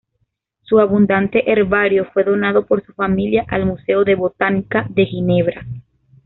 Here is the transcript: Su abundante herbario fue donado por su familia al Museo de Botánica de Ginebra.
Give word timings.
Su 0.63 0.79
abundante 0.79 1.43
herbario 1.51 2.07
fue 2.11 2.23
donado 2.23 2.65
por 2.65 2.83
su 2.83 2.91
familia 2.93 3.45
al 3.47 3.67
Museo 3.67 4.03
de 4.03 4.15
Botánica 4.15 4.87
de 4.89 5.05
Ginebra. 5.05 5.63